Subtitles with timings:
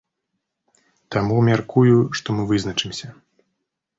[1.15, 3.07] Таму, мяркую, што мы вызначымся.